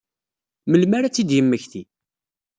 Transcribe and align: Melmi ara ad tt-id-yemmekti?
Melmi 0.69 0.95
ara 0.97 1.05
ad 1.07 1.13
tt-id-yemmekti? 1.13 1.83